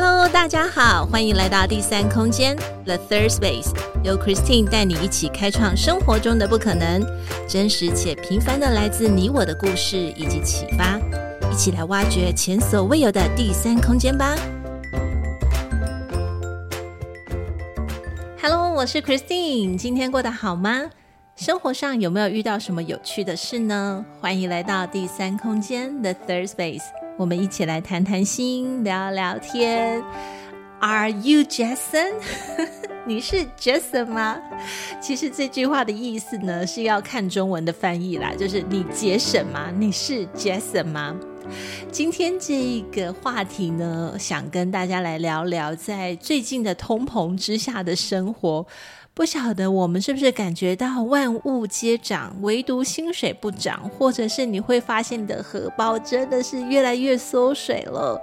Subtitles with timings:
[0.00, 3.72] Hello，大家好，欢迎来到第三空间 The Third Space，
[4.04, 7.04] 由 Christine 带你一起开创生活中的不可能，
[7.48, 11.00] 真实且平凡的来自你我的故事以及启发，
[11.50, 14.36] 一起来挖掘前所未有的第三空间吧。
[18.40, 20.90] Hello，我是 Christine，今天过得好吗？
[21.38, 24.04] 生活上有没有遇到什么有趣的事呢？
[24.20, 26.82] 欢迎来到第三空间 The Third Space。
[27.16, 30.02] 我们一起来谈谈心，聊聊天。
[30.80, 32.14] Are you Jason？
[33.06, 34.36] 你是 Jason 吗？
[35.00, 39.70] 其实这句话的意思呢，是要看中文的翻译啦，就是你杰森吗？
[39.78, 41.14] 你是 Jason 吗？
[41.92, 48.66] 今天这一个话题呢，想跟大家来聊聊，在最近的通膨之下的生活。
[49.18, 58.16] 不晓得我们是不是感觉到万物皆涨，唯独薪水不涨，或者是你会发现你的荷包真的是越来越缩水了。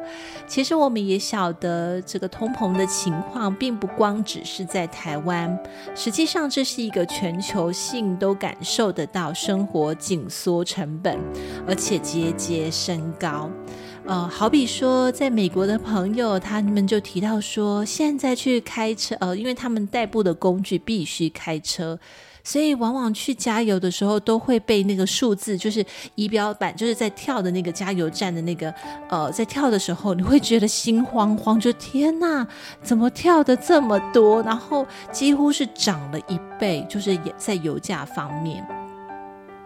[0.47, 5.59] 其实我们也晓得，这个通膨的情况并不光只是在台湾，
[5.93, 11.19] 实际上这是一个全球性都感受得到生活紧缩成本，
[11.67, 13.51] 而且节节升高。
[14.07, 21.97] 呃，好比说，在美国的朋友，他们就提到说，现在去开车，呃，因为他们代步的工具必须开车，
[22.43, 25.83] 所以往往去加油的时候，都会被那个数字，就是
[26.13, 28.71] 仪表板，就是在跳的那个加油站的那个，
[29.09, 32.47] 呃，在跳的时候，你会觉得心慌慌，就天哪，
[32.83, 34.39] 怎么跳的这么多？
[34.43, 38.63] 然后几乎是涨了一倍，就是也在油价方面。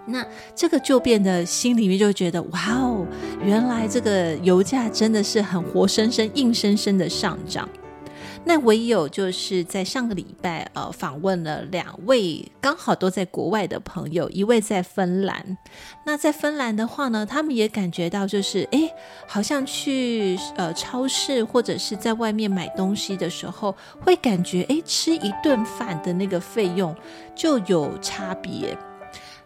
[0.09, 3.05] 那这个就变得心里面就觉得哇哦，
[3.43, 7.67] 原来这个油价真的是很活生生、硬生生的上涨。
[8.45, 15.57] 那唯有就是在上个礼拜，呃，访问了两位刚好都在国外的朋友，一位在芬兰。
[16.05, 18.89] 那在芬兰的话呢，他们也感觉到就是，哎，
[19.27, 26.95] 好像去呃超市或者是在外面买东西的时候，会感觉哎，吃一顿饭的那个费用
[27.35, 28.75] 就有差别。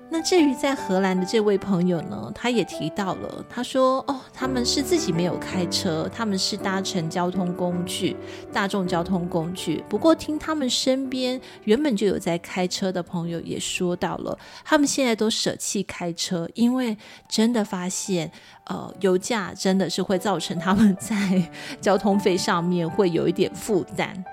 [0.09, 8.15] 那至于在荷兰的这位朋友呢，他也提到了，他说：“哦，他们是自己没有开车，他们是搭乘交通工具，
[8.51, 9.83] 大众交通工具。
[9.89, 16.95] 不过听他们身边原本就有在开车的朋友也说到了，他们现在都舍弃开车，因为
[17.27, 18.31] 真的发现，
[18.65, 21.43] 呃，油价真的是会造成他们在
[21.81, 24.23] 交通费上面会有一点负担。”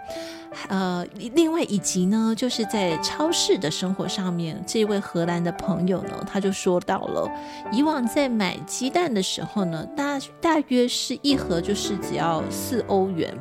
[0.68, 7.30] 呃，另外以及呢，就是在超市的生活上面，这位荷兰的朋友呢，他就说到了，
[7.70, 13.32] 以往在买鸡蛋的时候呢，大大约是一盒就是只要四欧元，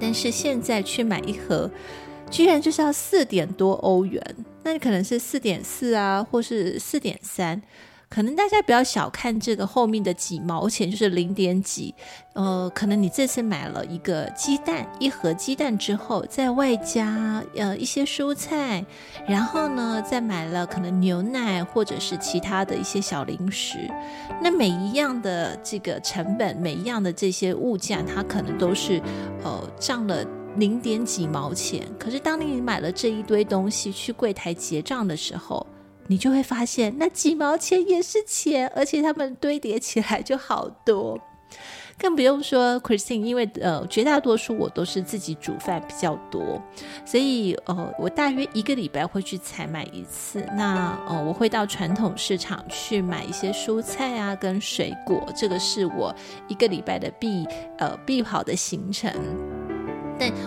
[0.00, 1.70] 但是现在去买一盒，
[2.28, 4.20] 居然就是要四点多欧元，
[4.64, 7.62] 那你可能是四点四啊，或是四点三。
[8.14, 11.92] 可能大家不要小看这个后面的几毛钱，就是零点几，
[12.34, 18.84] 呃，可能你这次买了一个鸡蛋，一盒鸡蛋之后，再外加呃一些蔬菜，
[19.26, 23.78] 然后呢再买了可能牛奶或者是其他的一些小零食，
[24.40, 29.02] 那每一样的这个成本，每一样的这些物价，它可能都是
[29.42, 30.24] 呃涨了
[30.54, 31.84] 零点几毛钱。
[31.98, 35.66] 可是当你买了这一堆东西去柜台结账的时候，
[36.06, 41.18] 你就会发现，那几毛钱也是钱，而且它们堆叠起来就好多。
[41.96, 46.60] 更不用说 Christine，因为呃，绝大多数我都是自己煮饭比较多，
[47.06, 50.44] 所以呃，我大约一个礼拜会去采买一次。
[50.56, 56.12] 那呃，我会到传统市场去买一些蔬菜啊，跟水果，这个是我
[56.48, 57.46] 一个礼拜的必
[57.78, 59.12] 呃必跑的行程。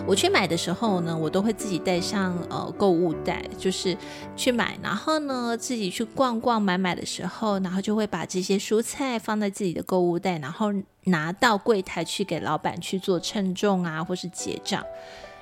[0.06, 3.96] 我去买的时候呢，我都会自己带上呃购物袋，就是
[4.36, 10.72] 去买，然后呢自己去逛逛买买的时候，然后就会把这些蔬菜放在自己的购物袋，然后
[11.04, 14.84] 拿到柜台去给老板去做称重啊，或是结账。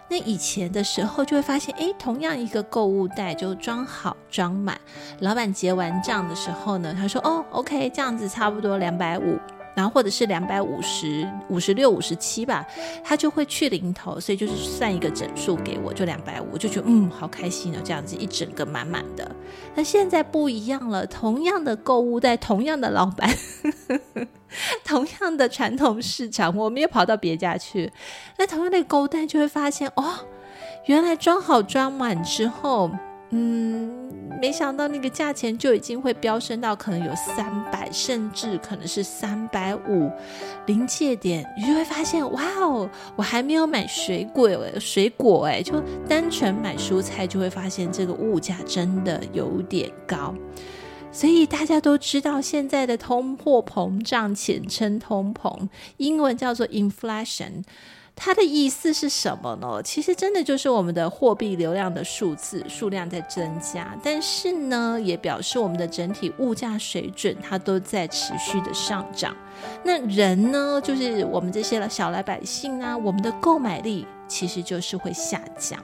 [0.08, 4.80] 那以前的时候就会发现，诶，同样一个购物袋就装好装满，
[5.18, 9.36] 老板结完账的时候呢，他说哦，OK，这样子差不多两百五。
[9.76, 12.66] 然后或者是两百五十五十六五十七吧，
[13.04, 19.30] 他就会去零头，所以就是算一个整数给我，就两百五，我就觉得嗯，好开心哦，这样子一整个满满的。
[19.74, 23.30] 那现在不一样了，同样的购物袋，同样的老板，
[24.82, 27.92] 同样的传统市场，我没有跑到别家去，
[28.38, 30.14] 那同样的购物袋就会发现哦，
[30.86, 32.90] 原来装好装满之后。
[33.30, 40.10] 嗯，没想到那个价钱就已经会飙升到可能有三百，甚至可能是三百五，
[40.66, 44.48] 临界点，你就会发现，哇哦，我还没有买水果，
[44.78, 50.34] 水果诶，就单纯买蔬菜就会发现这个物价真的有点高。
[51.10, 57.62] 所以大家都知道，现在的通货膨胀，简称通膨，英文叫做 inflation。
[58.18, 59.80] 它的意思是什么呢？
[59.84, 69.36] 其实真的就是我们的货币流量的数字数量在增加，但是呢，也表示我们的整体物价水准它都在持续的上涨。
[69.84, 75.78] 那人呢，就是我们这些小老百姓啊，我们的购买力其实就是会下降。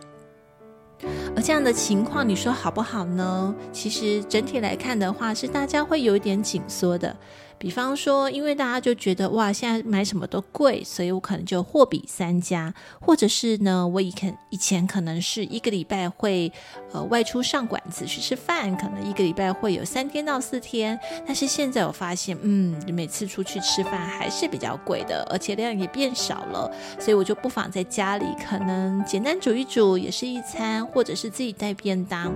[1.34, 3.54] 而这样的情况，你说好不好呢？
[3.72, 7.16] 其实整体来看的话，是大家会有一点紧缩的。
[7.58, 16.52] 比方说，因为大家就觉得哇，现在买什么都贵，所以我可能就货比三家，或者是呢，我以前以前可能是一个礼拜会
[16.92, 26.68] 呃外出上馆子去吃饭，可能一个礼拜会有三天到四天，但是现在我发现，嗯，每次出去吃饭还是比较贵的，而且量也变少了，
[26.98, 32.34] 所以我就不妨在家里可能简单煮一煮，也是一餐，或者是是自己带便当。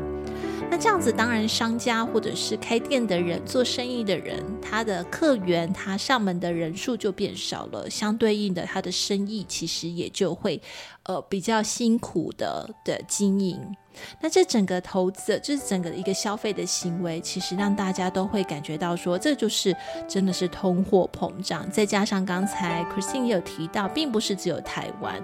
[0.70, 10.60] 那这样子，当然商家或者是开店的人、做生意的人，他的客源、他上门的人数就变少了，相对应的，他的生意其实也就会。
[11.04, 13.76] 呃，比较辛苦的的经营，
[14.20, 19.74] 那这整个投资，这整个一个消费的行为，其实让大家都会感觉到说，这就是
[20.08, 21.68] 真的是通货膨胀。
[21.70, 25.14] 再加上刚才 Christine 也有提到，并不是只有台湾，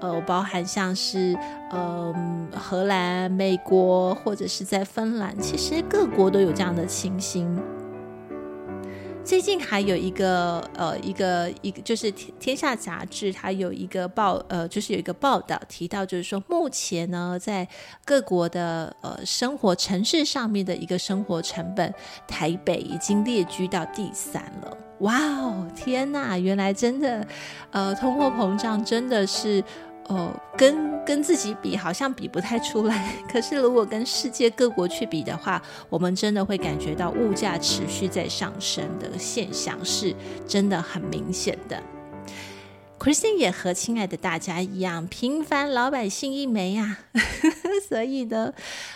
[0.00, 1.36] 呃，包含像是
[1.70, 2.14] 呃
[2.52, 7.60] 荷兰、美国或者是在芬兰，其实各国都有这样的情形。
[9.26, 17.66] 最近还有一个呃一个一个就是天天下杂志，它有一个报呃就是有一个报道提到，就是说目前呢在
[18.04, 21.92] 各国的呃生活城市上面的一个生活成本，
[22.28, 24.78] 台北已经列居到第三了。
[25.00, 26.38] 哇哦，天哪！
[26.38, 27.26] 原来真的
[27.72, 29.62] 呃通货膨胀真的是。
[30.08, 40.14] 哦，跟跟自己比好像比不太出来， 可是如果跟世界各国去比的话，我们真的会感觉到物价持续在上升的现象是
[40.46, 41.82] 真的很明显的。
[42.98, 46.98] Christine 也和亲爱的大家一样，平凡老百姓一枚呀，
[47.88, 48.52] 所以呢，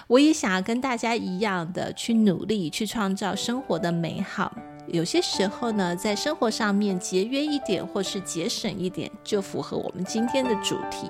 [0.07, 4.57] 我也想要跟大家一样的去努力，去创造生活的美好。
[4.93, 11.07] 有些时候呢，在生活上面节约一点，或是节省一点，就符合我们今天的主题。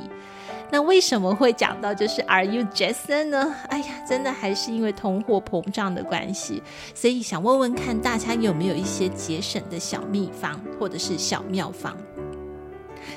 [0.73, 3.55] 那为什么会讲到就是 Are you Jason 呢？
[3.69, 6.63] 哎呀，真的还是因为通货膨胀的关系，
[6.95, 11.97] 所以想问问看大家有没有一些节省的小秘方，或者是小妙方。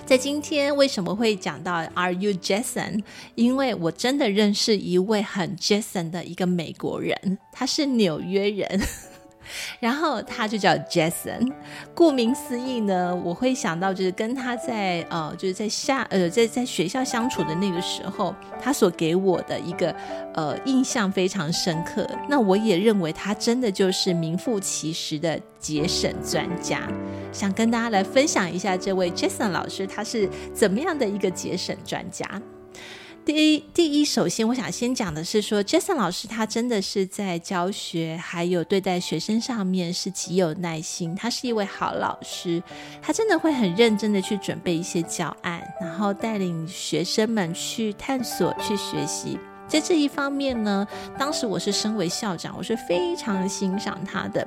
[0.05, 3.03] 在今天为什么会讲到 Are you Jason？
[3.35, 8.81] 因为我真的认识一位很 Jason 的一个美国人，他是纽约人。
[9.79, 11.51] 然后他就叫 Jason，
[11.93, 19.93] 顾名思义呢，我会想到就是跟他在呃，就是在下呃，在在学校相处的那个时候，他所给我的一个
[20.33, 22.09] 呃印象非常深刻。
[22.29, 26.81] 那我也认为他真的就是名副其实的节省专家。
[27.31, 32.27] 想跟大家来分享一下这位 Jason 老师，他是怎么样的一个节省专家。
[33.25, 42.61] 第一，第一，首先我想先讲的是说，Jason 老师他真的是在教学还有对待学生上面是极有耐心，他是一位好老师，
[43.01, 49.39] 他真的会很认真的去准备一些教案，然后带领学生们去探索、去学习。
[49.69, 50.85] 在这一方面呢，
[51.17, 54.45] 当时我是身为校长，我是非常欣赏他的。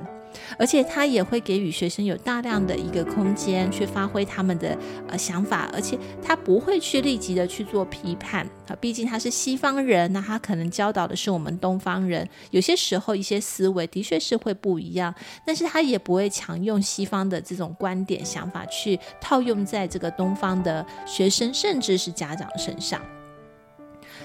[0.57, 15.13] 而且他也会给予学生有大量的一个空间去发挥他们的呃想法，而且他不会去立即的去做批判啊，毕竟他是西方人，那他可能教导的是我们东方人，有些时候一些思维的确是会不一样，
[15.45, 23.01] 但是他也不会强用西方的这种观点想法去套用在这个东方的学生甚至是家长身上。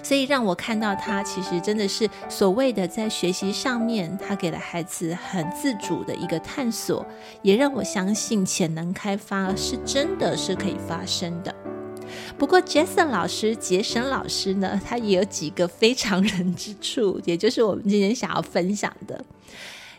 [0.03, 7.05] 所以让我看到他其实真的是所谓的在学习上面，他给了孩子很自主的一个探索，
[7.43, 11.55] 也让我相信潜能开发是真的是可以发生的。
[12.37, 19.25] 不过杰森老师、杰森老师呢，他也有几个非常人之处，也就是我们今天想要分享的。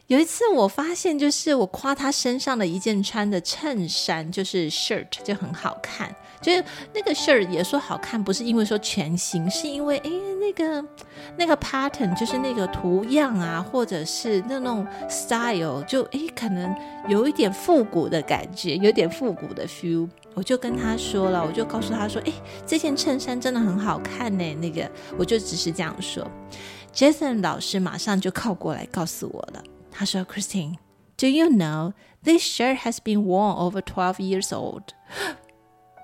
[0.07, 6.13] 有一次，我发现就是我夸他身上的一件穿的衬衫，就是 shirt 就很好看。
[6.41, 6.61] 就是
[6.93, 10.09] 那个 shirt 也说好看，不是因为说全新，是因为哎
[10.41, 10.85] 那个
[11.37, 16.75] 那个 pattern 就是那个图样啊，或者是那种 style，就哎可能
[17.07, 20.09] 有一点复古的感觉，有点复古的 feel。
[20.33, 22.33] 我就跟他说了，我就告诉他说，哎，
[22.67, 24.53] 这件衬衫真的很好看呢。
[24.55, 26.29] 那个我就只是这样说。
[26.93, 29.63] Jason 老师马上就靠过来告诉我了。
[29.95, 34.83] 他说：“Christine，do you know this shirt has been worn over twelve years old？”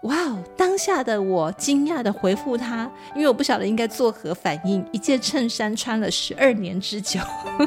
[0.03, 0.43] 哇哦！
[0.55, 4.88] 当下的我惊讶地回复他，因为我不晓得应该作何反应。
[4.93, 7.19] 一件衬衫穿了十二年之久。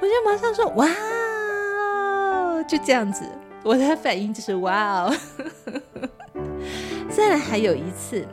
[0.00, 3.24] 我就马上说哇哦，就这样子，
[3.62, 5.14] 我的反应就是哇哦。
[7.08, 8.26] 再来还有一次。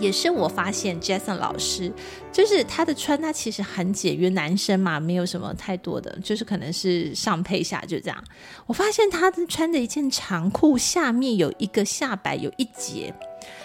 [0.00, 1.92] 也是我发现，Jason 老师
[2.32, 8.24] 就是他的穿搭其实很简约，男生嘛，没有什么太多的，就是可能是上配下就这样。
[8.66, 13.14] 我发现他穿的一件长裤下面有一个下摆有一截，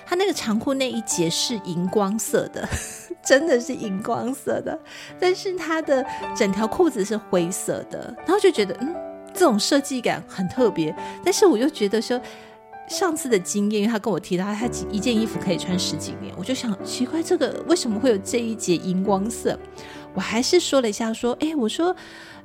[0.05, 2.67] 他那个长裤那一截是荧光色的，
[3.25, 4.77] 真的是荧光色的，
[5.19, 8.93] 但是他的整条裤子是灰色的，然后就觉得嗯，
[9.33, 12.21] 这种设计感很特别，但是我又觉得说。
[12.87, 19.57] 上次的经验，因为他跟我提到他一件衣服可以穿十几年，我就想奇怪，这个为什么会有这一节荧光色？
[20.13, 21.93] 我还是说了一下，说，哎，我说，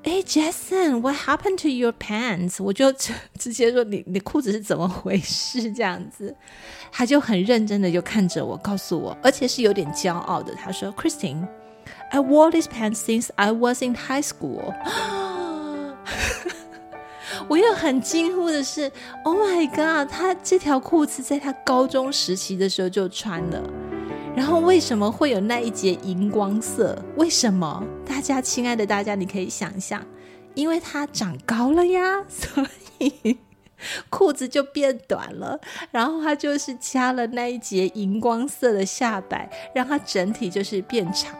[0.02, 2.62] 哎，Jason，what happened to your pants？
[2.62, 2.90] 我就
[3.38, 5.72] 直接说，你你裤子是怎么回事？
[5.72, 6.34] 这样子，
[6.90, 14.74] 他就很认真的就看着我，告诉我，而且是有点骄傲的，他说，Christine，I wore these pants since I was in high school。
[17.50, 18.88] 我又很惊呼的是
[19.24, 20.08] ，Oh my God！
[20.08, 23.60] 他这条裤子在他高中时期的时候就穿了，
[24.36, 26.96] 然后为什么会有那一截荧光色？
[27.16, 27.84] 为什么？
[28.06, 30.00] 大家亲爱的大家，你可以想象，
[30.54, 32.64] 因为他长高了呀， 所
[32.98, 33.36] 以
[34.08, 35.58] 裤子就变短了，
[35.90, 41.34] 然后他就是加了那一截荧光色的下摆，让它整体就是变长。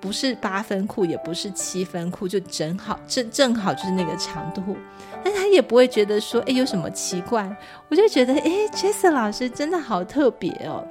[0.00, 4.74] 不是八分裤，也不是七分裤，就正好正正好就是那个长度，
[5.24, 7.56] 但他也不会觉得说，哎，有什么奇怪。
[7.88, 10.86] 我就觉得，哎，Jason 老师真的好特别哦。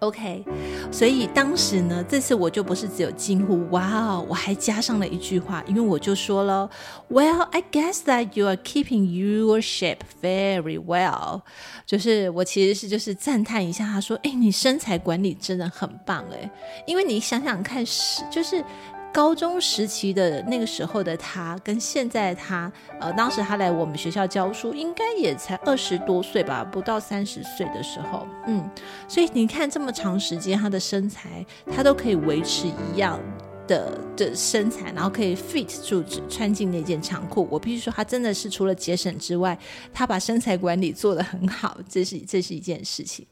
[0.00, 0.42] OK，
[0.90, 6.70] 所以当时呢，这次我就不是只有惊呼哇哦，我还加上了一句话，因为我就说了
[7.10, 11.42] ，Well, I guess that you are keeping your shape very well，
[11.84, 16.50] 就是我其实是就是赞叹一下，他说，哎，你身材管理真的很棒哎，
[16.86, 18.64] 因为你想想看，是就是。
[19.12, 28.70] 高中时期的那个时候的他，跟现在他，呃，当时他来我们学校教书，应该也才二十多岁吧，不到三十岁的时候，嗯，
[29.08, 33.20] 所以你看这么长时间，他的身材他都可以维持一样
[33.66, 37.48] 的的身材，然后可以 fit 住穿进那件长裤。
[37.50, 39.58] 我必须说，他真的是除了节省之外，
[39.92, 43.26] 他把身材管理做得很好，这是这是一件事情。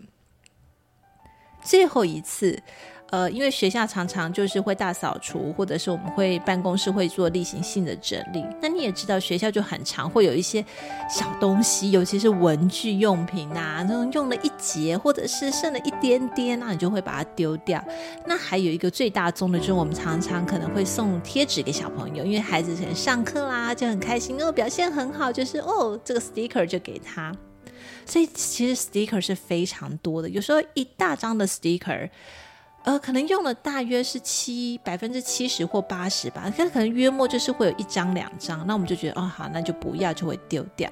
[1.62, 2.60] 最后一次。
[3.10, 8.44] 呃，因为学校常常就是会大扫除，或者是我们会办公室会做例行性的整理。
[8.60, 10.62] 那你也知道，学校就很常会有一些
[11.10, 17.82] 小东西，尤其是文具用品啊，那种用了一节或者是剩了一点点，那你就会把它丢掉。
[18.26, 27.34] 那还有一个最大宗的，就是我们常常可能会送贴纸给小朋友，因为孩子可能上课啦就很开心哦，表现很好，就是哦这个 sticker 就给他。
[28.04, 32.10] 所以其实 sticker 是非常多的，有时候一大张的 sticker。
[32.84, 40.90] 呃，可能用了大约是七百分之七十或八十吧，但可能约莫就是会有一张两张，那我们就觉得哦好，那就不要，就会丢掉。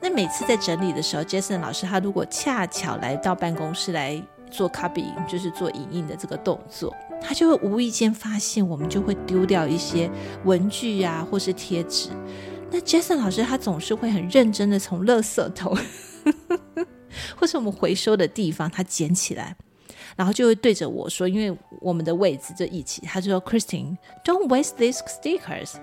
[0.00, 4.20] 那每次在整理的时候，Jason 老师他如果恰巧来到办公室来
[4.50, 10.10] 做 copy，就是做影印的这个动作，他就会无意间发现我们就会丢掉一些
[10.44, 12.10] 文具呀、啊，或是贴纸。
[12.70, 15.74] 那 Jason 老师他总是会很认真的从垃圾头，
[17.38, 19.56] 或是我们回收的地方，他捡起来。
[20.16, 25.74] 然后就会对着我说，因为我们的位置就一起，他就说：“Christine，don't waste these stickers。”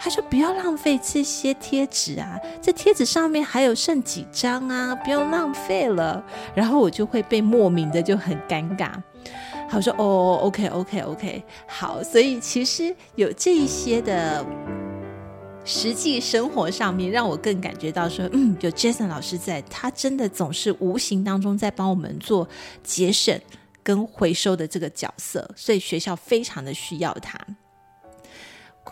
[0.00, 8.92] 他说：“不要浪费这些贴纸啊，这贴纸上面还有剩几张啊，不要浪费了。”然后我就会被莫名的就很尴尬。
[9.68, 14.46] 他说：“哦，OK，OK，OK，好。”所以其实有这一些的。
[15.68, 22.48] 实际生活上面，让我更感觉到说，嗯，就 Jason 老师在，他真的总是无形当中在帮我们做
[22.82, 23.38] 节省
[23.82, 27.38] 跟回收的这个角色，所以学校非常的需要他。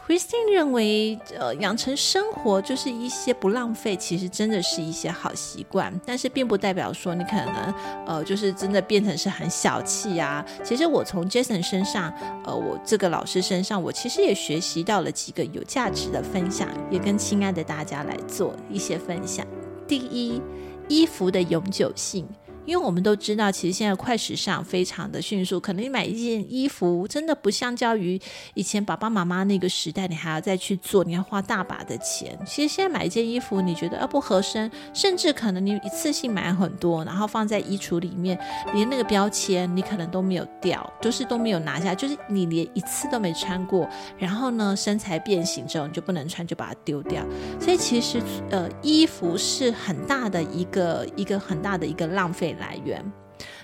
[0.07, 7.75] Christine 认为，呃，养成生活就是一些不浪费，其实真的是一些好习惯，但是并不代表说你可能，
[8.07, 10.45] 呃，就是真的变成是很小气啊。
[10.63, 12.13] 其实我从 Jason 身上，
[12.45, 19.47] 呃，我这个老师身上，我其实也学习到了几个有价值的分享，也跟亲爱的大家来做一些分享。
[19.89, 20.41] 第一，
[20.89, 22.27] 衣服的永久性。
[22.67, 28.21] 因为我们都知道，其实现在快时尚非常的迅速，可能你买一件衣服，真的不相较于
[28.55, 32.39] 以前爸爸妈妈那个时代，你还要再去做，你要花大把的钱。
[32.47, 38.39] 其实现在买一件衣服，你觉得啊不合身，甚至可能你一次性买很多，然后放在衣橱里面，
[38.75, 47.25] 连那个标签你可能都没有掉，就是都没有拿下，就是你连一次都没穿过，然后呢身材变形之后你就不能穿，就把它丢掉。
[47.61, 48.21] 所以其实
[48.51, 53.05] 呃衣服是很大的一个一个很大的一个浪费来源，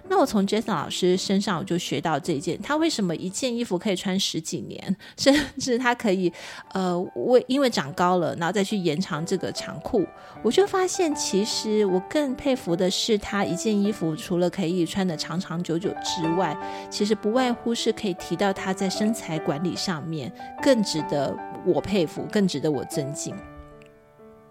[0.08, 6.32] 那我从 Jason 老师身上我就学到这件，他为什么一件衣服可以穿十几年， 甚至他可以
[6.72, 10.04] 呃为因为长高了，然后再去延长这个长裤。
[10.42, 16.56] 我就发现，其实我更佩服的是他一件衣服除了可以穿得长长久久之外，
[16.90, 20.30] 其实不外乎是可以提到他在身材管理上面
[20.62, 21.34] 更值得
[21.64, 23.34] 我佩服，更值得我尊敬。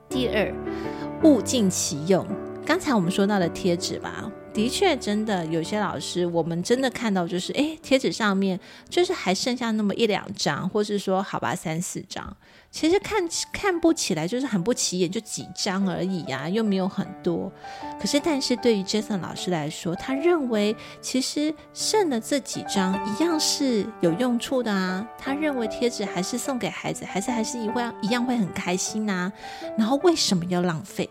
[0.09, 0.53] 第二，
[1.23, 2.25] 物尽其用。
[2.65, 4.31] 刚才我们说到的贴纸吧。
[4.53, 12.35] 的确，真的有些老师，我们真的看到就是，哎，贴纸上面就是还剩下那么一两张，或是说，好吧，三四张，
[12.69, 17.49] 其实看看不起来就是很不起眼，就几张而已呀，又没有很多。
[17.97, 25.07] 可是，但是对于 Jason 老师来说，他认为其实剩的这几张一样是有用处的啊。
[25.17, 29.31] 他认为贴纸还是送给孩子，还是还是一样一样会很开心呐。
[29.77, 31.09] 然后为什么要浪费？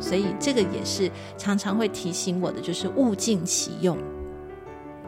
[0.00, 3.96] 所以这个也是常常会提醒我的，就是物尽其用。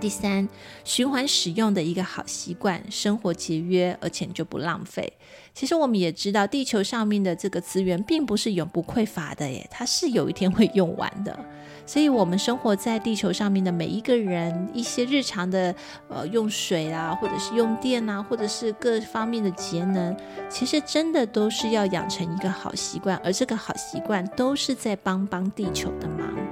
[0.02, 0.48] 第三，
[0.82, 5.12] 循环使用的一个好习惯，生活节约，而且就不浪费。
[5.54, 11.38] 其实我们也知道，地球上面的这个资源并不是永不匮乏的耶，它是有一天会用完的。
[11.86, 15.72] 所以，我们生活在地球上面的每一个人，一些日常的
[16.08, 20.16] 呃用水啊，或者是用电啊，或者是各方面的节能，
[20.50, 26.51] 其实真的都是要养成一个好习惯，而这个好习惯都是在帮帮地球的忙。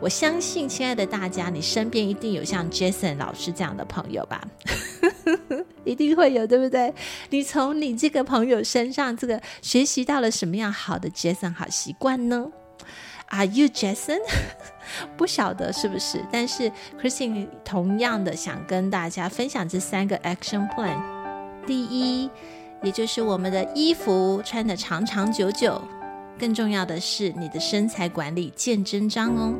[0.00, 4.40] 我相信，亲爱的大家，你身边一定有像 Jason 老师这样的朋友吧？
[5.84, 6.92] 一定会有，对不对？
[7.30, 12.50] 你从你这个朋友身上，这个学习到了什么样好的 Jason 好习惯呢
[13.28, 14.18] ？Are you Jason？
[15.16, 16.24] 不晓得是不是？
[16.30, 16.70] 但是
[17.00, 21.00] Christine 同样的想跟大家分享这三个 Action Plan。
[21.66, 22.30] 第一，
[22.82, 25.80] 也就是我们的衣服穿得长长久久，
[26.38, 29.54] 更重要的是你的身材管理见真章哦。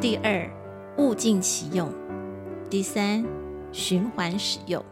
[0.00, 0.48] 第二，
[0.96, 1.88] 物尽其用；
[2.70, 3.24] 第三，
[3.72, 4.84] 循环使用。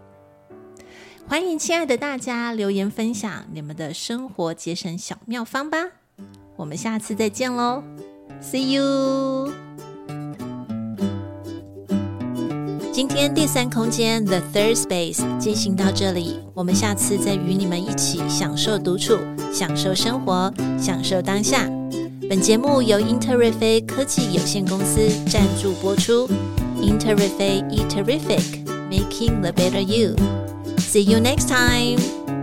[1.28, 5.78] 欢迎亲爱的大家留言分享你们的生活节省小妙方吧！
[6.56, 7.84] 我们下次再见喽
[8.42, 9.52] ，See you！
[12.92, 19.16] 今天第三空间 The Third Space 进行到这里，我们下次再与你们一起享受独处，
[19.52, 21.70] 享受生活，享受当下。
[22.28, 26.28] 本节目由英特瑞飞科技有限公司赞助播出。
[26.80, 30.16] 英特瑞飞 E Terrific，Making the Better You。
[30.78, 32.35] See you next time.